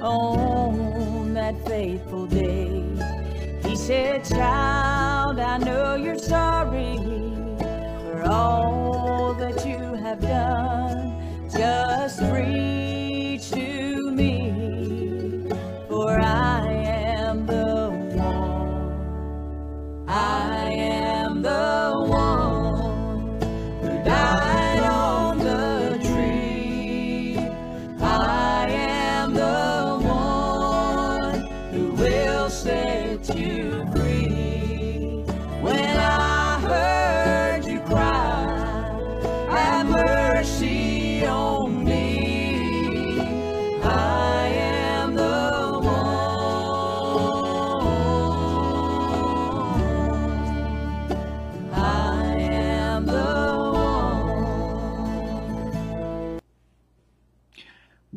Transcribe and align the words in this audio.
on 0.00 1.34
that 1.34 1.54
faithful 1.66 2.26
day. 2.26 2.82
He 3.64 3.76
said, 3.76 4.24
Child, 4.24 5.38
I 5.38 5.58
know 5.58 5.94
you're 5.96 6.18
sorry 6.18 6.96
for 7.58 8.24
all 8.26 9.34
that 9.34 9.66
you 9.66 9.78
have 10.02 10.20
done. 10.20 11.48
Just 11.50 12.20
reach 12.22 12.99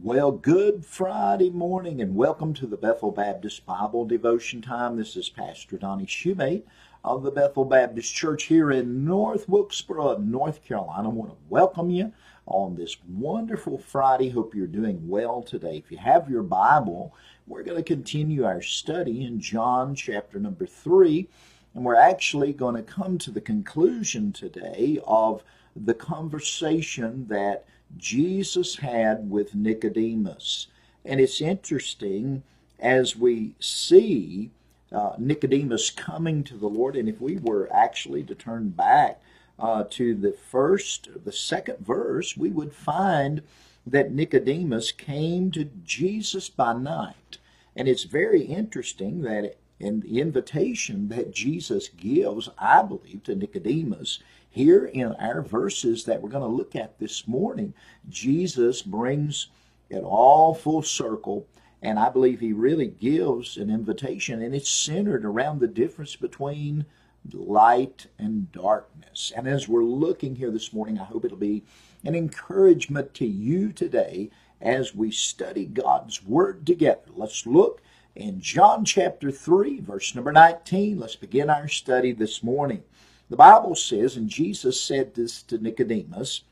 Well, 0.01 0.31
good 0.31 0.83
Friday 0.83 1.51
morning 1.51 2.01
and 2.01 2.15
welcome 2.15 2.55
to 2.55 2.65
the 2.65 2.77
Bethel 2.77 3.11
Baptist 3.11 3.63
Bible 3.67 4.05
Devotion 4.05 4.59
Time. 4.59 4.97
This 4.97 5.15
is 5.15 5.29
Pastor 5.29 5.77
Donnie 5.77 6.07
Shumate 6.07 6.63
of 7.03 7.21
the 7.21 7.29
Bethel 7.29 7.63
Baptist 7.63 8.11
Church 8.11 8.45
here 8.45 8.71
in 8.71 9.05
North 9.05 9.47
Wilkesboro, 9.47 10.17
North 10.17 10.65
Carolina. 10.65 11.09
I 11.09 11.11
want 11.11 11.29
to 11.29 11.37
welcome 11.47 11.91
you 11.91 12.11
on 12.47 12.75
this 12.75 12.97
wonderful 13.07 13.77
Friday. 13.77 14.29
Hope 14.29 14.55
you're 14.55 14.65
doing 14.65 15.07
well 15.07 15.43
today. 15.43 15.77
If 15.77 15.91
you 15.91 15.99
have 15.99 16.27
your 16.27 16.41
Bible, 16.41 17.13
we're 17.45 17.61
going 17.61 17.77
to 17.77 17.83
continue 17.83 18.45
our 18.45 18.63
study 18.63 19.23
in 19.23 19.39
John 19.39 19.93
chapter 19.93 20.39
number 20.39 20.65
3. 20.65 21.29
And 21.73 21.83
we're 21.83 21.95
actually 21.95 22.53
going 22.53 22.75
to 22.75 22.83
come 22.83 23.17
to 23.19 23.31
the 23.31 23.41
conclusion 23.41 24.31
today 24.31 24.99
of 25.05 25.43
the 25.75 25.93
conversation 25.93 27.27
that 27.27 27.65
Jesus 27.97 28.77
had 28.77 29.29
with 29.29 29.55
Nicodemus. 29.55 30.67
And 31.03 31.19
it's 31.19 31.41
interesting 31.41 32.43
as 32.79 33.15
we 33.15 33.55
see 33.59 34.51
uh, 34.91 35.13
Nicodemus 35.17 35.89
coming 35.89 36.43
to 36.43 36.55
the 36.55 36.67
Lord, 36.67 36.95
and 36.95 37.09
if 37.09 37.19
we 37.19 37.37
were 37.37 37.67
actually 37.73 38.23
to 38.23 38.35
turn 38.35 38.69
back 38.69 39.19
uh, 39.57 39.85
to 39.91 40.13
the 40.13 40.31
first, 40.31 41.09
the 41.25 41.31
second 41.31 41.79
verse, 41.79 42.37
we 42.37 42.49
would 42.49 42.73
find 42.73 43.41
that 43.85 44.11
Nicodemus 44.11 44.91
came 44.91 45.51
to 45.51 45.65
Jesus 45.83 46.49
by 46.49 46.73
night. 46.73 47.37
And 47.75 47.87
it's 47.87 48.03
very 48.03 48.43
interesting 48.43 49.21
that 49.23 49.55
in 49.83 49.99
the 49.99 50.21
invitation 50.21 51.09
that 51.09 51.33
Jesus 51.33 51.89
gives, 51.89 52.49
I 52.57 52.81
believe, 52.81 53.23
to 53.23 53.35
Nicodemus, 53.35 54.19
here 54.49 54.85
in 54.85 55.13
our 55.13 55.41
verses 55.41 56.05
that 56.05 56.21
we're 56.21 56.29
going 56.29 56.49
to 56.49 56.57
look 56.57 56.75
at 56.75 56.99
this 56.99 57.27
morning, 57.27 57.73
Jesus 58.07 58.81
brings 58.81 59.47
it 59.89 60.03
all 60.03 60.53
full 60.53 60.83
circle. 60.83 61.47
And 61.81 61.99
I 61.99 62.09
believe 62.09 62.39
he 62.39 62.53
really 62.53 62.87
gives 62.87 63.57
an 63.57 63.69
invitation, 63.69 64.41
and 64.41 64.55
it's 64.55 64.69
centered 64.69 65.25
around 65.25 65.59
the 65.59 65.67
difference 65.67 66.15
between 66.15 66.85
light 67.33 68.07
and 68.17 68.49
darkness. 68.53 69.33
And 69.35 69.47
as 69.47 69.67
we're 69.67 69.83
looking 69.83 70.35
here 70.35 70.51
this 70.51 70.71
morning, 70.71 70.97
I 70.97 71.03
hope 71.03 71.25
it'll 71.25 71.37
be 71.37 71.63
an 72.05 72.15
encouragement 72.15 73.13
to 73.15 73.25
you 73.25 73.73
today 73.73 74.29
as 74.61 74.95
we 74.95 75.11
study 75.11 75.65
God's 75.65 76.23
Word 76.23 76.65
together. 76.65 77.11
Let's 77.13 77.45
look 77.45 77.81
in 78.15 78.39
John 78.41 78.85
chapter 78.85 79.31
3, 79.31 79.79
verse 79.79 80.13
number 80.13 80.31
19. 80.31 80.99
Let's 80.99 81.15
begin 81.15 81.49
our 81.49 81.67
study 81.67 82.11
this 82.11 82.43
morning. 82.43 82.83
The 83.29 83.37
Bible 83.37 83.75
says, 83.75 84.15
and 84.15 84.29
Jesus 84.29 84.79
said 84.79 85.15
this 85.15 85.41
to 85.43 85.57
Nicodemus, 85.57 86.43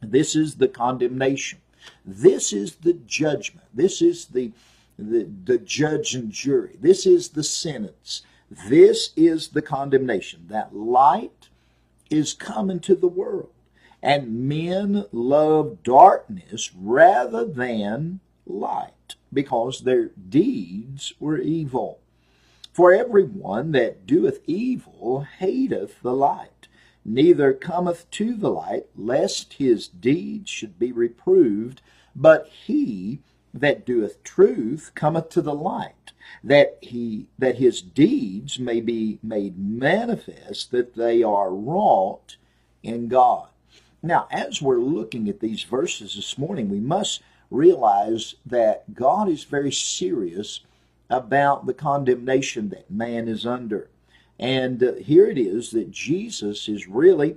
this 0.00 0.34
is 0.34 0.54
the 0.54 0.68
condemnation. 0.68 1.58
This 2.04 2.52
is 2.52 2.76
the 2.76 2.94
judgment. 2.94 3.66
This 3.74 4.00
is 4.00 4.26
the, 4.26 4.52
the, 4.98 5.28
the 5.44 5.58
judge 5.58 6.14
and 6.14 6.30
jury. 6.30 6.76
This 6.80 7.04
is 7.04 7.30
the 7.30 7.44
sentence. 7.44 8.22
This 8.68 9.10
is 9.16 9.48
the 9.48 9.62
condemnation. 9.62 10.46
That 10.48 10.74
light 10.74 11.48
is 12.08 12.32
come 12.32 12.70
into 12.70 12.94
the 12.94 13.08
world. 13.08 13.50
And 14.02 14.48
men 14.48 15.04
love 15.12 15.82
darkness 15.82 16.70
rather 16.74 17.44
than 17.44 18.20
light 18.46 18.92
because 19.32 19.80
their 19.80 20.06
deeds 20.08 21.12
were 21.18 21.38
evil. 21.38 22.00
For 22.72 22.92
everyone 22.92 23.72
that 23.72 24.06
doeth 24.06 24.40
evil 24.46 25.26
hateth 25.38 26.00
the 26.02 26.14
light, 26.14 26.68
neither 27.04 27.52
cometh 27.52 28.08
to 28.12 28.34
the 28.34 28.50
light, 28.50 28.86
lest 28.94 29.54
his 29.54 29.88
deeds 29.88 30.48
should 30.50 30.78
be 30.78 30.92
reproved. 30.92 31.80
But 32.14 32.48
he 32.48 33.20
that 33.52 33.84
doeth 33.84 34.22
truth 34.22 34.92
cometh 34.94 35.30
to 35.30 35.42
the 35.42 35.54
light, 35.54 36.12
that 36.44 36.78
he 36.80 37.26
that 37.38 37.56
his 37.56 37.82
deeds 37.82 38.58
may 38.58 38.80
be 38.80 39.18
made 39.22 39.58
manifest 39.58 40.70
that 40.70 40.94
they 40.94 41.22
are 41.22 41.52
wrought 41.52 42.36
in 42.82 43.08
God. 43.08 43.48
Now, 44.02 44.28
as 44.30 44.62
we're 44.62 44.78
looking 44.78 45.28
at 45.28 45.40
these 45.40 45.64
verses 45.64 46.14
this 46.14 46.38
morning, 46.38 46.68
we 46.68 46.78
must 46.78 47.22
realize 47.50 48.34
that 48.44 48.94
God 48.94 49.28
is 49.28 49.44
very 49.44 49.72
serious 49.72 50.60
about 51.10 51.66
the 51.66 51.74
condemnation 51.74 52.68
that 52.68 52.90
man 52.90 53.28
is 53.28 53.46
under. 53.46 53.88
And 54.38 54.82
uh, 54.82 54.92
here 54.94 55.26
it 55.26 55.38
is 55.38 55.70
that 55.70 55.90
Jesus 55.90 56.68
is 56.68 56.86
really 56.86 57.36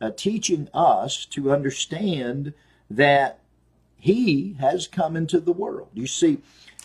uh, 0.00 0.12
teaching 0.16 0.68
us 0.72 1.26
to 1.26 1.52
understand 1.52 2.54
that 2.88 3.40
he 3.96 4.56
has 4.60 4.86
come 4.86 5.16
into 5.16 5.40
the 5.40 5.52
world. 5.52 5.88
You 5.92 6.06
see, 6.06 6.38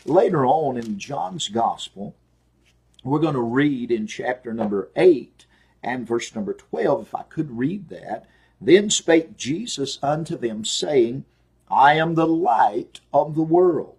later 0.05 0.45
on 0.45 0.77
in 0.77 0.97
John's 0.97 1.47
gospel, 1.47 2.15
we're 3.03 3.19
going 3.19 3.35
to 3.35 3.41
read 3.41 3.91
in 3.91 4.07
chapter 4.07 4.53
number 4.53 4.89
8 4.95 5.45
and 5.83 6.07
verse 6.07 6.33
number 6.33 6.53
12, 6.53 7.01
if 7.07 7.15
I 7.15 7.23
could 7.23 7.57
read 7.57 7.89
that. 7.89 8.25
Then 8.59 8.89
spake 8.89 9.37
Jesus 9.37 9.99
unto 10.01 10.37
them, 10.37 10.63
saying, 10.63 11.25
I 11.73 11.95
am 11.95 12.13
the 12.13 12.27
light 12.27 12.99
of 13.11 13.33
the 13.33 13.41
world. 13.41 13.95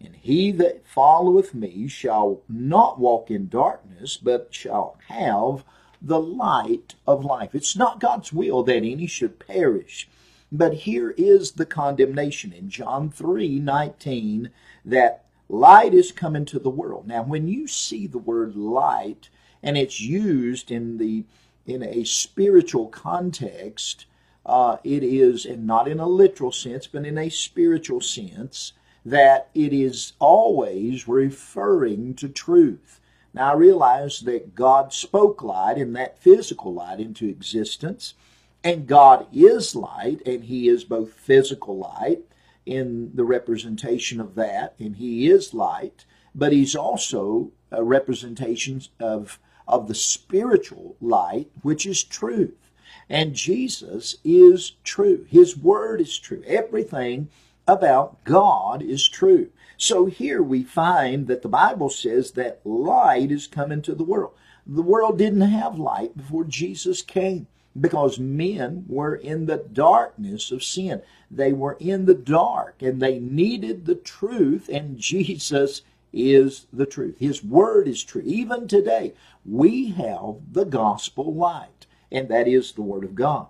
And 0.00 0.14
he 0.14 0.52
that 0.52 0.86
followeth 0.86 1.54
me 1.54 1.88
shall 1.88 2.42
not 2.48 3.00
walk 3.00 3.30
in 3.30 3.48
darkness, 3.48 4.16
but 4.16 4.54
shall 4.54 4.96
have 5.08 5.64
the 6.00 6.20
light 6.20 6.94
of 7.06 7.24
life. 7.24 7.54
It's 7.54 7.74
not 7.74 8.00
God's 8.00 8.32
will 8.32 8.62
that 8.64 8.76
any 8.76 9.06
should 9.06 9.40
perish. 9.40 10.08
But 10.52 10.74
here 10.74 11.10
is 11.18 11.52
the 11.52 11.66
condemnation 11.66 12.52
in 12.52 12.70
John 12.70 13.10
3 13.10 13.58
19 13.58 14.50
that 14.84 15.24
light 15.48 15.94
is 15.94 16.12
come 16.12 16.36
into 16.36 16.60
the 16.60 16.70
world. 16.70 17.08
Now, 17.08 17.24
when 17.24 17.48
you 17.48 17.66
see 17.66 18.06
the 18.06 18.18
word 18.18 18.54
light 18.54 19.28
and 19.62 19.76
it's 19.76 20.00
used 20.00 20.70
in 20.70 20.98
the 20.98 21.24
in 21.66 21.82
a 21.82 22.04
spiritual 22.04 22.86
context, 22.86 24.06
uh, 24.46 24.76
it 24.84 25.02
is, 25.02 25.44
and 25.44 25.66
not 25.66 25.88
in 25.88 25.98
a 25.98 26.06
literal 26.06 26.52
sense, 26.52 26.86
but 26.86 27.04
in 27.04 27.18
a 27.18 27.28
spiritual 27.28 28.00
sense, 28.00 28.72
that 29.04 29.50
it 29.54 29.72
is 29.72 30.12
always 30.20 31.08
referring 31.08 32.14
to 32.14 32.28
truth. 32.28 33.00
Now, 33.34 33.52
I 33.52 33.54
realize 33.54 34.20
that 34.20 34.54
God 34.54 34.92
spoke 34.92 35.42
light 35.42 35.76
and 35.76 35.94
that 35.96 36.18
physical 36.18 36.72
light 36.72 37.00
into 37.00 37.28
existence, 37.28 38.14
and 38.62 38.86
God 38.86 39.26
is 39.32 39.74
light, 39.74 40.22
and 40.24 40.44
He 40.44 40.68
is 40.68 40.84
both 40.84 41.12
physical 41.12 41.78
light 41.78 42.22
in 42.64 43.10
the 43.14 43.24
representation 43.24 44.20
of 44.20 44.36
that, 44.36 44.74
and 44.78 44.96
He 44.96 45.28
is 45.28 45.54
light, 45.54 46.04
but 46.34 46.52
He's 46.52 46.76
also 46.76 47.50
a 47.72 47.82
representation 47.82 48.80
of, 49.00 49.40
of 49.66 49.88
the 49.88 49.94
spiritual 49.94 50.96
light, 51.00 51.50
which 51.62 51.84
is 51.84 52.02
truth. 52.04 52.65
And 53.08 53.34
Jesus 53.34 54.16
is 54.24 54.72
true. 54.84 55.26
His 55.28 55.56
word 55.56 56.00
is 56.00 56.18
true. 56.18 56.42
Everything 56.46 57.28
about 57.66 58.22
God 58.24 58.82
is 58.82 59.08
true. 59.08 59.50
So 59.76 60.06
here 60.06 60.42
we 60.42 60.62
find 60.62 61.26
that 61.26 61.42
the 61.42 61.48
Bible 61.48 61.90
says 61.90 62.32
that 62.32 62.60
light 62.64 63.30
is 63.30 63.46
come 63.46 63.70
into 63.70 63.94
the 63.94 64.04
world. 64.04 64.32
The 64.66 64.82
world 64.82 65.18
didn't 65.18 65.42
have 65.42 65.78
light 65.78 66.16
before 66.16 66.44
Jesus 66.44 67.02
came 67.02 67.46
because 67.78 68.18
men 68.18 68.84
were 68.88 69.14
in 69.14 69.46
the 69.46 69.58
darkness 69.58 70.50
of 70.50 70.64
sin. 70.64 71.02
They 71.30 71.52
were 71.52 71.76
in 71.78 72.06
the 72.06 72.14
dark 72.14 72.80
and 72.80 73.00
they 73.00 73.18
needed 73.18 73.84
the 73.84 73.94
truth, 73.94 74.68
and 74.72 74.98
Jesus 74.98 75.82
is 76.12 76.66
the 76.72 76.86
truth. 76.86 77.16
His 77.18 77.44
word 77.44 77.86
is 77.86 78.02
true. 78.02 78.22
Even 78.24 78.66
today, 78.66 79.12
we 79.44 79.90
have 79.90 80.36
the 80.50 80.64
gospel 80.64 81.34
light, 81.34 81.85
and 82.16 82.28
that 82.28 82.48
is 82.48 82.72
the 82.72 82.82
word 82.82 83.04
of 83.04 83.14
God. 83.14 83.46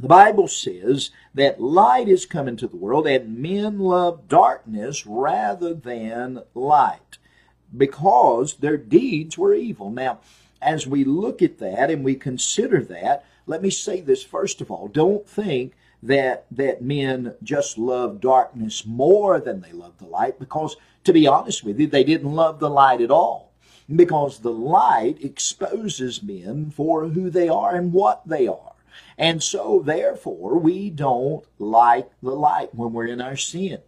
The 0.00 0.08
Bible 0.08 0.48
says 0.48 1.10
that 1.34 1.60
light 1.60 2.08
is 2.08 2.24
come 2.24 2.48
into 2.48 2.66
the 2.66 2.76
world, 2.76 3.06
and 3.06 3.38
men 3.38 3.78
love 3.78 4.28
darkness 4.28 5.06
rather 5.06 5.74
than 5.74 6.42
light 6.54 7.18
because 7.76 8.56
their 8.56 8.78
deeds 8.78 9.36
were 9.36 9.54
evil. 9.54 9.90
Now, 9.90 10.20
as 10.62 10.86
we 10.86 11.04
look 11.04 11.42
at 11.42 11.58
that 11.58 11.90
and 11.90 12.02
we 12.02 12.14
consider 12.14 12.82
that, 12.84 13.26
let 13.46 13.62
me 13.62 13.70
say 13.70 14.00
this 14.00 14.24
first 14.24 14.62
of 14.62 14.70
all. 14.70 14.88
Don't 14.88 15.28
think 15.28 15.74
that 16.02 16.46
that 16.50 16.82
men 16.82 17.34
just 17.42 17.76
love 17.76 18.20
darkness 18.20 18.86
more 18.86 19.38
than 19.38 19.60
they 19.60 19.72
love 19.72 19.98
the 19.98 20.06
light 20.06 20.38
because 20.38 20.76
to 21.04 21.12
be 21.12 21.26
honest 21.26 21.62
with 21.62 21.78
you, 21.78 21.86
they 21.86 22.04
didn't 22.04 22.34
love 22.34 22.58
the 22.58 22.70
light 22.70 23.00
at 23.00 23.10
all. 23.10 23.45
Because 23.94 24.40
the 24.40 24.52
light 24.52 25.22
exposes 25.22 26.22
men 26.22 26.70
for 26.70 27.08
who 27.08 27.30
they 27.30 27.48
are 27.48 27.74
and 27.74 27.92
what 27.92 28.26
they 28.26 28.48
are. 28.48 28.72
And 29.16 29.42
so 29.42 29.82
therefore 29.84 30.58
we 30.58 30.90
don't 30.90 31.44
like 31.58 32.10
the 32.22 32.34
light 32.34 32.74
when 32.74 32.92
we're 32.92 33.06
in 33.06 33.20
our 33.20 33.36
sin 33.36 33.78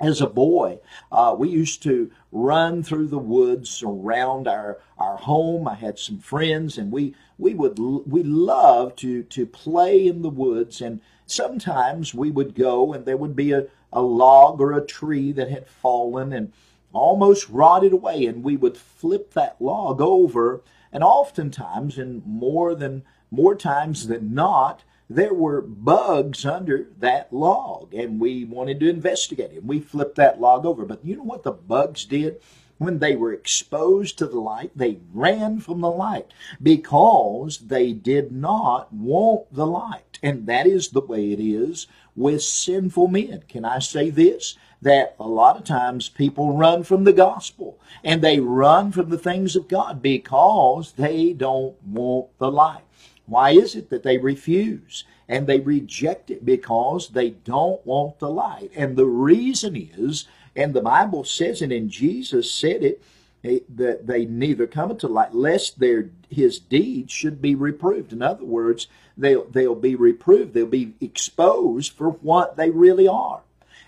as 0.00 0.20
a 0.20 0.26
boy, 0.26 0.78
uh, 1.12 1.34
we 1.38 1.48
used 1.48 1.82
to 1.82 2.10
run 2.32 2.82
through 2.82 3.08
the 3.08 3.18
woods 3.18 3.82
around 3.82 4.48
our, 4.48 4.78
our 4.98 5.16
home. 5.16 5.68
I 5.68 5.74
had 5.74 5.98
some 5.98 6.18
friends, 6.18 6.78
and 6.78 6.90
we 6.90 7.14
we 7.38 7.54
would 7.54 7.78
we 7.78 8.22
loved 8.22 8.98
to 9.00 9.22
to 9.22 9.46
play 9.46 10.06
in 10.06 10.22
the 10.22 10.30
woods. 10.30 10.80
And 10.80 11.00
sometimes 11.26 12.14
we 12.14 12.30
would 12.30 12.54
go, 12.54 12.92
and 12.92 13.04
there 13.04 13.16
would 13.16 13.36
be 13.36 13.52
a, 13.52 13.66
a 13.92 14.02
log 14.02 14.60
or 14.60 14.72
a 14.72 14.84
tree 14.84 15.32
that 15.32 15.50
had 15.50 15.68
fallen 15.68 16.32
and 16.32 16.52
almost 16.94 17.48
rotted 17.48 17.92
away, 17.92 18.26
and 18.26 18.42
we 18.42 18.56
would 18.56 18.76
flip 18.76 19.34
that 19.34 19.60
log 19.60 20.00
over. 20.00 20.62
And 20.92 21.04
oftentimes, 21.04 21.98
and 21.98 22.24
more 22.24 22.74
than 22.74 23.02
more 23.30 23.56
times 23.56 24.06
than 24.06 24.32
not, 24.32 24.84
there 25.08 25.34
were 25.34 25.60
bugs 25.60 26.46
under 26.46 26.86
that 26.98 27.32
log 27.32 27.92
and 27.92 28.20
we 28.20 28.44
wanted 28.44 28.80
to 28.80 28.88
investigate 28.88 29.52
it. 29.52 29.64
We 29.64 29.80
flipped 29.80 30.16
that 30.16 30.40
log 30.40 30.64
over. 30.64 30.84
But 30.84 31.04
you 31.04 31.16
know 31.16 31.24
what 31.24 31.42
the 31.42 31.52
bugs 31.52 32.04
did? 32.04 32.40
When 32.78 32.98
they 32.98 33.14
were 33.14 33.32
exposed 33.32 34.18
to 34.18 34.26
the 34.26 34.40
light, 34.40 34.72
they 34.74 34.98
ran 35.12 35.60
from 35.60 35.80
the 35.80 35.90
light 35.90 36.32
because 36.60 37.58
they 37.58 37.92
did 37.92 38.32
not 38.32 38.92
want 38.92 39.52
the 39.52 39.66
light. 39.66 40.18
And 40.22 40.46
that 40.46 40.66
is 40.66 40.88
the 40.88 41.00
way 41.00 41.32
it 41.32 41.40
is 41.40 41.86
with 42.16 42.42
sinful 42.42 43.08
men. 43.08 43.44
Can 43.48 43.64
I 43.64 43.78
say 43.78 44.10
this? 44.10 44.56
That 44.84 45.16
a 45.18 45.26
lot 45.26 45.56
of 45.56 45.64
times 45.64 46.08
people 46.08 46.56
run 46.56 46.82
from 46.82 47.04
the 47.04 47.12
gospel 47.12 47.78
and 48.02 48.22
they 48.22 48.38
run 48.38 48.92
from 48.92 49.08
the 49.08 49.18
things 49.18 49.56
of 49.56 49.66
God 49.66 50.02
because 50.02 50.92
they 50.92 51.32
don't 51.32 51.82
want 51.82 52.38
the 52.38 52.50
light. 52.50 52.84
Why 53.26 53.50
is 53.50 53.74
it 53.74 53.88
that 53.90 54.02
they 54.02 54.18
refuse 54.18 55.04
and 55.28 55.46
they 55.46 55.60
reject 55.60 56.30
it? 56.30 56.44
Because 56.44 57.08
they 57.08 57.30
don't 57.30 57.84
want 57.86 58.18
the 58.18 58.28
light. 58.28 58.70
And 58.76 58.96
the 58.96 59.06
reason 59.06 59.74
is, 59.76 60.26
and 60.54 60.74
the 60.74 60.82
Bible 60.82 61.24
says 61.24 61.62
it, 61.62 61.72
and 61.72 61.88
Jesus 61.90 62.52
said 62.52 62.84
it, 62.84 63.02
eh, 63.42 63.60
that 63.74 64.06
they 64.06 64.26
neither 64.26 64.66
come 64.66 64.96
to 64.96 65.08
light 65.08 65.34
lest 65.34 65.78
their 65.78 66.10
his 66.28 66.58
deeds 66.58 67.12
should 67.12 67.40
be 67.40 67.54
reproved. 67.54 68.12
In 68.12 68.20
other 68.20 68.44
words, 68.44 68.88
they'll 69.16 69.44
they'll 69.44 69.74
be 69.74 69.94
reproved. 69.94 70.52
They'll 70.52 70.66
be 70.66 70.94
exposed 71.00 71.92
for 71.92 72.10
what 72.10 72.56
they 72.56 72.70
really 72.70 73.08
are. 73.08 73.40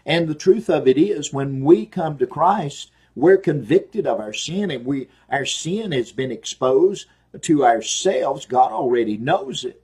And 0.06 0.28
the 0.28 0.34
truth 0.34 0.70
of 0.70 0.88
it 0.88 0.96
is, 0.96 1.32
when 1.32 1.62
we 1.62 1.84
come 1.84 2.16
to 2.18 2.26
Christ, 2.26 2.92
we're 3.16 3.36
convicted 3.36 4.06
of 4.06 4.20
our 4.20 4.32
sin, 4.32 4.70
and 4.70 4.86
we 4.86 5.08
our 5.28 5.44
sin 5.44 5.92
has 5.92 6.12
been 6.12 6.30
exposed 6.30 7.06
to 7.42 7.64
ourselves, 7.64 8.46
God 8.46 8.72
already 8.72 9.16
knows 9.16 9.64
it. 9.64 9.82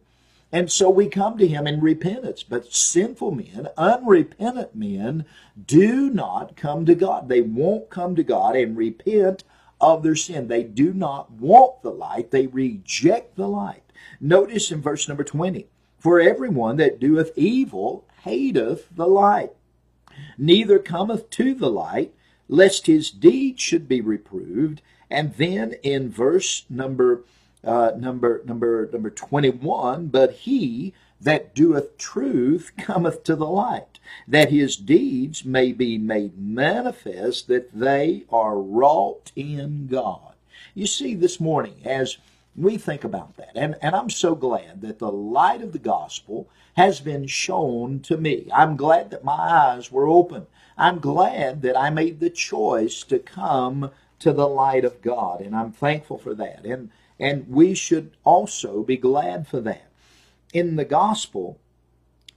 And 0.52 0.70
so 0.70 0.90
we 0.90 1.08
come 1.08 1.38
to 1.38 1.46
Him 1.46 1.66
in 1.66 1.80
repentance. 1.80 2.42
But 2.42 2.72
sinful 2.72 3.32
men, 3.32 3.69
unrepentant 3.76 4.74
men, 4.76 5.24
do 5.66 6.10
not 6.10 6.56
come 6.56 6.84
to 6.86 6.94
God. 6.94 7.28
They 7.28 7.40
won't 7.40 7.90
come 7.90 8.14
to 8.16 8.22
God 8.22 8.54
and 8.54 8.76
repent 8.76 9.44
of 9.80 10.02
their 10.02 10.14
sin. 10.14 10.48
They 10.48 10.62
do 10.62 10.92
not 10.92 11.32
want 11.32 11.82
the 11.82 11.90
light. 11.90 12.30
They 12.30 12.46
reject 12.46 13.36
the 13.36 13.48
light. 13.48 13.82
Notice 14.20 14.70
in 14.70 14.82
verse 14.82 15.08
number 15.08 15.24
20 15.24 15.66
For 15.98 16.20
everyone 16.20 16.76
that 16.76 17.00
doeth 17.00 17.32
evil 17.36 18.06
hateth 18.22 18.88
the 18.94 19.08
light, 19.08 19.52
neither 20.38 20.78
cometh 20.78 21.30
to 21.30 21.54
the 21.54 21.70
light, 21.70 22.12
lest 22.48 22.86
his 22.86 23.10
deeds 23.10 23.60
should 23.60 23.88
be 23.88 24.00
reproved. 24.00 24.82
And 25.10 25.34
then 25.34 25.74
in 25.82 26.10
verse 26.10 26.64
number 26.70 27.24
uh, 27.64 27.92
number 27.96 28.42
number 28.44 28.88
number 28.92 29.10
21 29.10 30.08
but 30.08 30.32
he 30.32 30.92
that 31.20 31.54
doeth 31.54 31.96
truth 31.96 32.72
cometh 32.76 33.22
to 33.22 33.36
the 33.36 33.46
light 33.46 34.00
that 34.26 34.50
his 34.50 34.76
deeds 34.76 35.44
may 35.44 35.72
be 35.72 35.96
made 35.96 36.36
manifest 36.36 37.46
that 37.46 37.72
they 37.72 38.24
are 38.30 38.58
wrought 38.58 39.30
in 39.36 39.86
god 39.86 40.34
you 40.74 40.86
see 40.86 41.14
this 41.14 41.38
morning 41.38 41.76
as 41.84 42.16
we 42.54 42.76
think 42.76 43.04
about 43.04 43.37
that. 43.37 43.52
And, 43.54 43.76
and 43.81 43.94
i'm 43.94 44.10
so 44.10 44.34
glad 44.34 44.82
that 44.82 44.99
the 44.99 45.12
light 45.12 45.62
of 45.62 45.72
the 45.72 45.78
gospel 45.78 46.49
has 46.75 47.00
been 47.00 47.26
shown 47.26 48.00
to 48.00 48.16
me. 48.16 48.49
I'm 48.54 48.76
glad 48.76 49.10
that 49.10 49.25
my 49.25 49.32
eyes 49.32 49.93
were 49.93 50.08
open. 50.08 50.46
I'm 50.76 50.99
glad 50.99 51.62
that 51.62 51.78
i 51.78 51.90
made 51.90 52.20
the 52.20 52.31
choice 52.31 53.02
to 53.04 53.19
come 53.19 53.90
to 54.19 54.32
the 54.32 54.49
light 54.49 54.84
of 54.84 55.02
god 55.02 55.40
and 55.40 55.54
i'm 55.54 55.72
thankful 55.72 56.19
for 56.19 56.34
that. 56.34 56.64
And 56.64 56.90
and 57.22 57.48
we 57.48 57.74
should 57.74 58.17
also 58.24 58.82
be 58.82 58.96
glad 58.96 59.46
for 59.46 59.60
that. 59.60 59.93
In 60.53 60.74
the 60.74 60.84
Gospel 60.84 61.60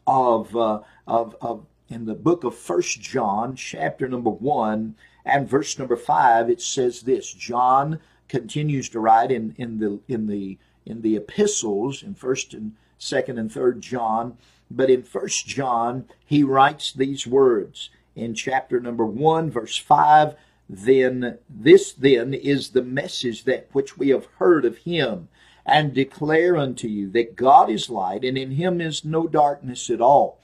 of, 0.05 0.55
uh, 0.55 0.81
of, 1.07 1.35
of 1.41 1.65
in 1.89 2.05
the 2.05 2.13
book 2.13 2.43
of 2.43 2.55
First 2.55 3.01
John, 3.01 3.55
chapter 3.55 4.07
number 4.07 4.29
1, 4.29 4.95
and 5.25 5.49
verse 5.49 5.79
number 5.79 5.95
5, 5.95 6.51
it 6.51 6.61
says 6.61 7.01
this 7.01 7.33
John 7.33 7.99
continues 8.27 8.89
to 8.89 8.99
write 8.99 9.31
in, 9.31 9.55
in, 9.57 9.79
the, 9.79 9.99
in, 10.07 10.27
the, 10.27 10.57
in 10.85 11.01
the 11.01 11.15
epistles, 11.15 12.03
in 12.03 12.15
1st 12.15 12.53
and 12.53 12.71
2nd 12.99 13.39
and 13.39 13.51
3rd 13.51 13.79
John, 13.79 14.37
but 14.71 14.89
in 14.89 15.03
First 15.03 15.45
John, 15.47 16.05
he 16.25 16.43
writes 16.43 16.91
these 16.91 17.27
words 17.27 17.89
in 18.15 18.33
chapter 18.33 18.79
number 18.79 19.05
1, 19.05 19.51
verse 19.51 19.77
5 19.77 20.35
then 20.69 21.37
this 21.49 21.93
then 21.93 22.33
is 22.33 22.69
the 22.69 22.81
message 22.81 23.43
that 23.43 23.67
which 23.73 23.97
we 23.97 24.09
have 24.09 24.25
heard 24.37 24.65
of 24.65 24.79
him 24.79 25.27
and 25.65 25.93
declare 25.93 26.57
unto 26.57 26.87
you 26.87 27.09
that 27.11 27.35
God 27.35 27.69
is 27.69 27.89
light 27.89 28.23
and 28.23 28.37
in 28.37 28.51
him 28.51 28.81
is 28.81 29.05
no 29.05 29.27
darkness 29.27 29.89
at 29.89 30.01
all. 30.01 30.39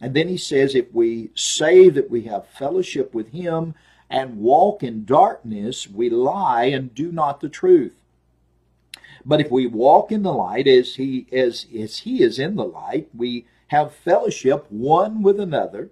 And 0.00 0.14
then 0.14 0.28
he 0.28 0.36
says, 0.36 0.74
if 0.74 0.92
we 0.92 1.30
say 1.34 1.88
that 1.88 2.10
we 2.10 2.22
have 2.22 2.46
fellowship 2.48 3.14
with 3.14 3.28
him 3.28 3.74
and 4.14 4.38
walk 4.38 4.84
in 4.84 5.04
darkness, 5.04 5.90
we 5.90 6.08
lie 6.08 6.66
and 6.66 6.94
do 6.94 7.10
not 7.10 7.40
the 7.40 7.48
truth. 7.48 7.96
But 9.26 9.40
if 9.40 9.50
we 9.50 9.66
walk 9.66 10.12
in 10.12 10.22
the 10.22 10.32
light 10.32 10.68
as 10.68 10.94
he 10.94 11.26
as, 11.32 11.66
as 11.76 11.98
he 11.98 12.22
is 12.22 12.38
in 12.38 12.54
the 12.54 12.64
light, 12.64 13.08
we 13.12 13.44
have 13.68 13.92
fellowship 13.92 14.66
one 14.70 15.20
with 15.20 15.40
another, 15.40 15.90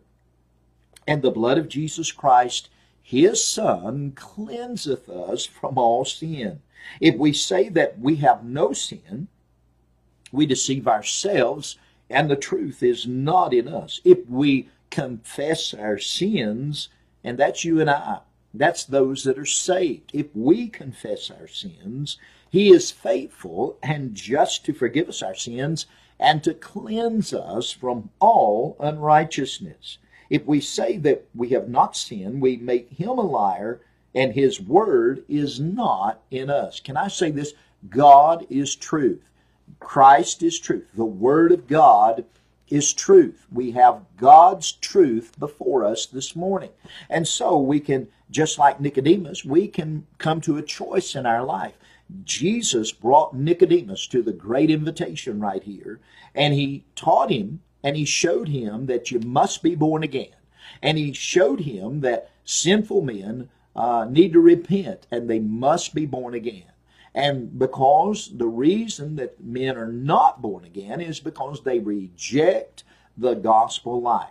and 1.04 1.20
the 1.20 1.32
blood 1.32 1.58
of 1.58 1.68
Jesus 1.68 2.12
Christ 2.12 2.68
his 3.02 3.44
Son 3.44 4.12
cleanseth 4.14 5.08
us 5.08 5.44
from 5.44 5.76
all 5.76 6.04
sin. 6.04 6.62
If 7.00 7.16
we 7.16 7.32
say 7.32 7.68
that 7.70 7.98
we 7.98 8.16
have 8.16 8.44
no 8.44 8.72
sin, 8.72 9.26
we 10.30 10.46
deceive 10.46 10.86
ourselves 10.86 11.76
and 12.08 12.30
the 12.30 12.36
truth 12.36 12.84
is 12.84 13.04
not 13.04 13.52
in 13.52 13.66
us. 13.66 14.00
If 14.04 14.28
we 14.28 14.68
confess 14.90 15.74
our 15.74 15.98
sins, 15.98 16.88
and 17.24 17.38
that's 17.38 17.64
you 17.64 17.80
and 17.80 17.90
I, 17.90 18.20
that's 18.54 18.84
those 18.84 19.24
that 19.24 19.38
are 19.38 19.46
saved. 19.46 20.10
If 20.12 20.26
we 20.34 20.68
confess 20.68 21.30
our 21.30 21.48
sins, 21.48 22.18
He 22.50 22.70
is 22.70 22.90
faithful 22.90 23.78
and 23.82 24.14
just 24.14 24.64
to 24.66 24.72
forgive 24.72 25.08
us 25.08 25.22
our 25.22 25.34
sins 25.34 25.86
and 26.18 26.44
to 26.44 26.54
cleanse 26.54 27.32
us 27.32 27.72
from 27.72 28.10
all 28.20 28.76
unrighteousness. 28.78 29.98
If 30.30 30.46
we 30.46 30.60
say 30.60 30.96
that 30.98 31.26
we 31.34 31.50
have 31.50 31.68
not 31.68 31.96
sinned, 31.96 32.40
we 32.40 32.56
make 32.56 32.90
him 32.90 33.10
a 33.10 33.22
liar, 33.22 33.80
and 34.14 34.32
his 34.32 34.60
word 34.60 35.24
is 35.28 35.58
not 35.58 36.22
in 36.30 36.48
us. 36.48 36.80
Can 36.80 36.96
I 36.96 37.08
say 37.08 37.30
this? 37.30 37.54
God 37.88 38.46
is 38.48 38.76
truth. 38.76 39.22
Christ 39.80 40.42
is 40.42 40.58
truth. 40.58 40.86
The 40.94 41.04
word 41.04 41.50
of 41.52 41.66
God 41.66 42.24
is 42.72 42.94
truth. 42.94 43.46
We 43.52 43.72
have 43.72 44.00
God's 44.16 44.72
truth 44.72 45.38
before 45.38 45.84
us 45.84 46.06
this 46.06 46.34
morning. 46.34 46.70
And 47.10 47.28
so 47.28 47.58
we 47.58 47.80
can, 47.80 48.08
just 48.30 48.58
like 48.58 48.80
Nicodemus, 48.80 49.44
we 49.44 49.68
can 49.68 50.06
come 50.16 50.40
to 50.40 50.56
a 50.56 50.62
choice 50.62 51.14
in 51.14 51.26
our 51.26 51.44
life. 51.44 51.74
Jesus 52.24 52.90
brought 52.90 53.34
Nicodemus 53.34 54.06
to 54.06 54.22
the 54.22 54.32
great 54.32 54.70
invitation 54.70 55.38
right 55.38 55.62
here, 55.62 56.00
and 56.34 56.54
he 56.54 56.84
taught 56.94 57.30
him 57.30 57.60
and 57.82 57.96
he 57.96 58.04
showed 58.04 58.48
him 58.48 58.86
that 58.86 59.10
you 59.10 59.20
must 59.20 59.62
be 59.62 59.74
born 59.74 60.02
again. 60.02 60.34
And 60.80 60.96
he 60.96 61.12
showed 61.12 61.60
him 61.60 62.00
that 62.00 62.30
sinful 62.44 63.02
men 63.02 63.50
uh, 63.76 64.06
need 64.08 64.32
to 64.32 64.40
repent 64.40 65.06
and 65.10 65.28
they 65.28 65.40
must 65.40 65.94
be 65.94 66.06
born 66.06 66.34
again. 66.34 66.64
And 67.14 67.58
because 67.58 68.30
the 68.34 68.46
reason 68.46 69.16
that 69.16 69.42
men 69.42 69.76
are 69.76 69.92
not 69.92 70.40
born 70.40 70.64
again 70.64 71.00
is 71.00 71.20
because 71.20 71.62
they 71.62 71.78
reject 71.78 72.84
the 73.16 73.34
gospel 73.34 74.00
light. 74.00 74.30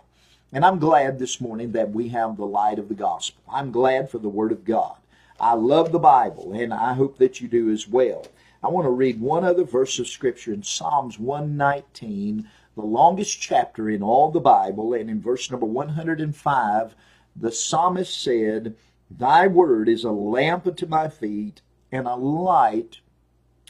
And 0.52 0.64
I'm 0.64 0.78
glad 0.78 1.18
this 1.18 1.40
morning 1.40 1.72
that 1.72 1.92
we 1.92 2.08
have 2.08 2.36
the 2.36 2.44
light 2.46 2.78
of 2.78 2.88
the 2.88 2.94
gospel. 2.94 3.42
I'm 3.48 3.70
glad 3.70 4.10
for 4.10 4.18
the 4.18 4.28
Word 4.28 4.52
of 4.52 4.64
God. 4.64 4.96
I 5.40 5.54
love 5.54 5.92
the 5.92 5.98
Bible, 5.98 6.52
and 6.52 6.74
I 6.74 6.92
hope 6.92 7.18
that 7.18 7.40
you 7.40 7.48
do 7.48 7.70
as 7.70 7.88
well. 7.88 8.26
I 8.62 8.68
want 8.68 8.84
to 8.84 8.90
read 8.90 9.20
one 9.20 9.44
other 9.44 9.64
verse 9.64 9.98
of 9.98 10.06
Scripture 10.08 10.52
in 10.52 10.62
Psalms 10.62 11.18
119, 11.18 12.48
the 12.74 12.82
longest 12.82 13.40
chapter 13.40 13.88
in 13.88 14.02
all 14.02 14.30
the 14.30 14.40
Bible, 14.40 14.92
and 14.92 15.08
in 15.08 15.20
verse 15.20 15.50
number 15.50 15.66
105, 15.66 16.94
the 17.34 17.50
psalmist 17.50 18.22
said, 18.22 18.76
Thy 19.10 19.46
word 19.46 19.88
is 19.88 20.04
a 20.04 20.10
lamp 20.12 20.66
unto 20.66 20.86
my 20.86 21.08
feet 21.08 21.60
and 21.92 22.06
a 22.06 22.14
light 22.16 23.00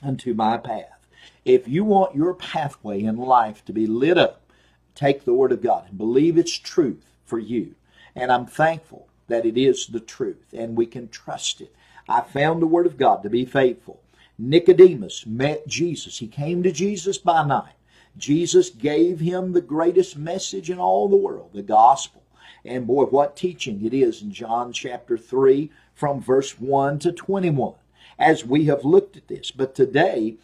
unto 0.02 0.33
my 0.33 0.57
path. 0.57 1.07
If 1.45 1.67
you 1.67 1.85
want 1.85 2.14
your 2.14 2.35
pathway 2.35 3.02
in 3.02 3.17
life 3.17 3.64
to 3.64 3.73
be 3.73 3.87
lit 3.87 4.17
up, 4.17 4.41
take 4.95 5.25
the 5.25 5.35
Word 5.35 5.50
of 5.50 5.62
God 5.62 5.88
and 5.88 5.99
believe 5.99 6.38
it's 6.38 6.57
truth 6.57 7.05
for 7.25 7.38
you. 7.38 7.75
And 8.14 8.31
I'm 8.31 8.47
thankful 8.47 9.09
that 9.26 9.45
it 9.45 9.59
is 9.59 9.88
the 9.88 10.00
truth 10.00 10.47
and 10.52 10.76
we 10.76 10.87
can 10.87 11.09
trust 11.09 11.61
it. 11.61 11.75
I 12.09 12.21
found 12.21 12.62
the 12.62 12.67
Word 12.67 12.87
of 12.87 12.97
God 12.97 13.23
to 13.25 13.31
be 13.31 13.45
faithful. 13.45 14.00
Nicodemus 14.38 15.26
met 15.26 15.67
Jesus. 15.67 16.19
He 16.19 16.29
came 16.29 16.62
to 16.62 16.73
Jesus 16.73 17.19
by 17.19 17.45
night. 17.45 17.75
Jesus 18.17 18.71
gave 18.71 19.21
him 19.21 19.52
the 19.52 19.61
greatest 19.61 20.17
message 20.17 20.71
in 20.71 20.79
all 20.79 21.09
the 21.09 21.17
world, 21.17 21.50
the 21.55 21.62
gospel. 21.62 22.23
And 22.64 22.87
boy, 22.87 23.05
what 23.05 23.37
teaching 23.37 23.85
it 23.85 23.95
is 23.95 24.23
in 24.23 24.33
John 24.33 24.73
chapter 24.73 25.17
3 25.17 25.71
from 25.95 26.21
verse 26.21 26.61
1 26.61 26.99
to 27.00 27.12
21 27.12 27.75
as 28.19 28.45
we 28.45 28.66
have 28.66 28.85
looked 28.85 29.16
at 29.16 29.28
this. 29.28 29.50
But 29.50 29.75
today, 29.75 30.37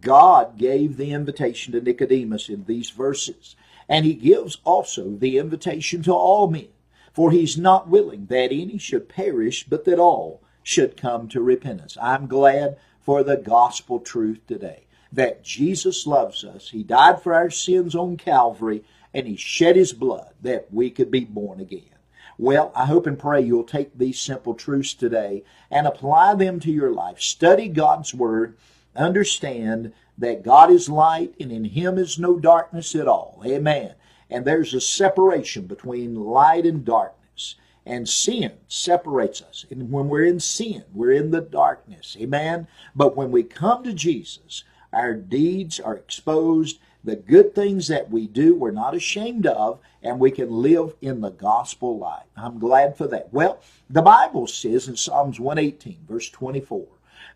God 0.00 0.58
gave 0.58 0.96
the 0.96 1.12
invitation 1.12 1.72
to 1.72 1.80
Nicodemus 1.80 2.48
in 2.48 2.64
these 2.64 2.90
verses. 2.90 3.56
And 3.88 4.04
he 4.04 4.14
gives 4.14 4.58
also 4.64 5.10
the 5.10 5.38
invitation 5.38 6.02
to 6.04 6.12
all 6.12 6.48
men. 6.48 6.68
For 7.12 7.30
he's 7.30 7.56
not 7.56 7.88
willing 7.88 8.26
that 8.26 8.52
any 8.52 8.78
should 8.78 9.08
perish, 9.08 9.64
but 9.64 9.84
that 9.84 9.98
all 9.98 10.42
should 10.62 10.96
come 10.96 11.28
to 11.28 11.40
repentance. 11.40 11.96
I'm 12.00 12.26
glad 12.26 12.76
for 13.00 13.22
the 13.22 13.36
gospel 13.36 14.00
truth 14.00 14.40
today 14.46 14.86
that 15.12 15.42
Jesus 15.44 16.06
loves 16.06 16.44
us. 16.44 16.70
He 16.70 16.82
died 16.82 17.22
for 17.22 17.32
our 17.32 17.50
sins 17.50 17.94
on 17.94 18.16
Calvary, 18.16 18.84
and 19.14 19.26
he 19.26 19.36
shed 19.36 19.76
his 19.76 19.92
blood 19.92 20.34
that 20.42 20.66
we 20.72 20.90
could 20.90 21.10
be 21.10 21.24
born 21.24 21.60
again. 21.60 21.95
Well, 22.38 22.70
I 22.74 22.86
hope 22.86 23.06
and 23.06 23.18
pray 23.18 23.40
you'll 23.40 23.64
take 23.64 23.96
these 23.96 24.18
simple 24.18 24.54
truths 24.54 24.94
today 24.94 25.42
and 25.70 25.86
apply 25.86 26.34
them 26.34 26.60
to 26.60 26.70
your 26.70 26.90
life. 26.90 27.20
Study 27.20 27.68
God's 27.68 28.14
Word. 28.14 28.56
Understand 28.94 29.92
that 30.18 30.42
God 30.42 30.70
is 30.70 30.88
light 30.88 31.34
and 31.40 31.50
in 31.50 31.64
Him 31.64 31.98
is 31.98 32.18
no 32.18 32.38
darkness 32.38 32.94
at 32.94 33.08
all. 33.08 33.42
Amen. 33.44 33.94
And 34.30 34.44
there's 34.44 34.74
a 34.74 34.80
separation 34.80 35.66
between 35.66 36.14
light 36.14 36.66
and 36.66 36.84
darkness. 36.84 37.56
And 37.84 38.08
sin 38.08 38.52
separates 38.66 39.40
us. 39.40 39.64
And 39.70 39.92
when 39.92 40.08
we're 40.08 40.24
in 40.24 40.40
sin, 40.40 40.82
we're 40.92 41.12
in 41.12 41.30
the 41.30 41.40
darkness. 41.40 42.16
Amen. 42.20 42.66
But 42.96 43.16
when 43.16 43.30
we 43.30 43.44
come 43.44 43.84
to 43.84 43.92
Jesus, 43.92 44.64
our 44.92 45.14
deeds 45.14 45.78
are 45.78 45.94
exposed 45.94 46.80
the 47.06 47.16
good 47.16 47.54
things 47.54 47.86
that 47.86 48.10
we 48.10 48.26
do, 48.26 48.56
we're 48.56 48.72
not 48.72 48.94
ashamed 48.94 49.46
of, 49.46 49.78
and 50.02 50.18
we 50.18 50.32
can 50.32 50.50
live 50.50 50.92
in 51.00 51.20
the 51.20 51.30
gospel 51.30 51.96
light. 51.96 52.24
I'm 52.36 52.58
glad 52.58 52.96
for 52.96 53.06
that. 53.06 53.32
Well, 53.32 53.60
the 53.88 54.02
Bible 54.02 54.48
says 54.48 54.88
in 54.88 54.96
Psalms 54.96 55.38
118, 55.38 56.00
verse 56.08 56.28
24, 56.30 56.84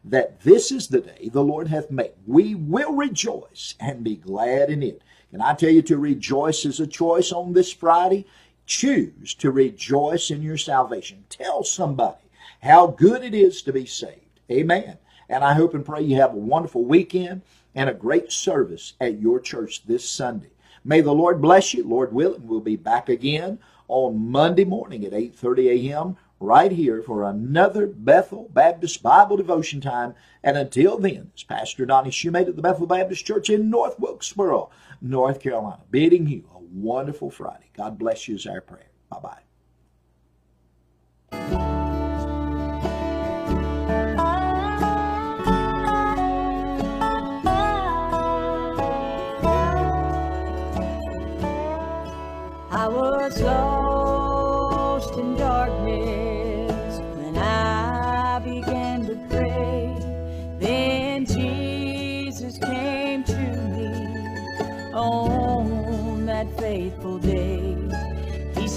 that 0.07 0.41
this 0.41 0.73
is 0.73 0.89
the 0.89 1.01
day 1.01 1.31
the 1.33 1.45
Lord 1.45 1.69
hath 1.69 1.89
made. 1.89 2.15
We 2.27 2.57
will 2.57 2.95
rejoice 2.95 3.77
and 3.79 4.03
be 4.03 4.17
glad 4.17 4.71
in 4.71 4.83
it. 4.83 5.03
Can 5.31 5.41
I 5.41 5.55
tell 5.55 5.71
you 5.71 5.83
to 5.83 5.99
rejoice 5.99 6.65
is 6.65 6.81
a 6.81 6.87
choice 6.87 7.31
on 7.31 7.53
this 7.53 7.73
Friday? 7.73 8.27
Choose 8.67 9.35
to 9.35 9.53
rejoice 9.53 10.33
in 10.33 10.43
your 10.43 10.57
salvation. 10.57 11.25
Tell 11.29 11.63
somebody 11.63 12.25
how 12.61 12.89
good 12.89 13.23
it 13.23 13.35
is 13.35 13.63
to 13.63 13.73
be 13.73 13.87
saved. 13.87 14.41
Amen. 14.51 14.99
And 15.29 15.45
I 15.45 15.55
hope 15.55 15.75
and 15.75 15.87
pray 15.87 16.03
you 16.03 16.17
have 16.17 16.35
a 16.35 16.39
wonderful 16.39 16.85
weekend 16.85 17.43
and 17.75 17.89
a 17.89 17.95
great 17.95 18.33
service 18.33 18.95
at 19.01 19.21
your 19.21 19.41
church 19.41 19.87
this 19.87 20.09
Sunday. 20.09 20.51
May 20.85 21.01
the 21.01 21.13
Lord 21.13 21.43
bless 21.43 21.75
you. 21.75 21.87
Lord 21.87 22.13
willing, 22.13 22.47
we'll 22.47 22.61
be 22.61 22.77
back 22.77 23.09
again 23.09 23.59
on 23.89 24.31
Monday 24.31 24.65
morning 24.65 25.05
at 25.05 25.13
8:30 25.13 25.91
a.m. 25.91 26.17
right 26.39 26.73
here 26.73 27.03
for 27.03 27.25
another 27.25 27.87
Bethel 27.87 28.49
Baptist 28.53 29.03
Bible 29.03 29.37
devotion 29.37 29.81
time. 29.81 30.15
And 30.43 30.57
until 30.57 30.99
then, 30.99 31.31
it's 31.35 31.43
Pastor 31.43 31.85
Donnie 31.85 32.11
Shumate 32.11 32.49
at 32.49 32.57
the 32.57 32.63
Bethel 32.63 32.87
Baptist 32.87 33.27
Church 33.27 33.51
in 33.51 33.69
North 33.69 33.99
Wilkesboro, 34.01 34.71
North 35.03 35.41
Carolina, 35.41 35.83
bidding 35.91 36.27
you 36.27 36.45
a 36.55 36.59
wonderful 36.59 37.31
Friday. 37.31 37.71
God 37.77 37.99
bless 37.99 38.27
you 38.27 38.37
is 38.37 38.47
our 38.47 38.61
prayer. 38.61 38.91
Bye-bye. 39.11 39.29
I 39.29 39.50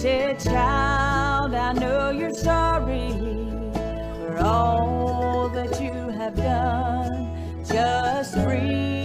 said, 0.03 0.37
Child, 0.37 1.53
I 1.53 1.71
know 1.71 2.09
you're 2.09 2.33
sorry 2.33 3.13
for 3.73 4.37
all 4.43 5.47
that 5.47 5.79
you 5.81 5.93
have 6.09 6.35
done. 6.35 7.63
Just 7.63 8.35
reach 8.35 9.02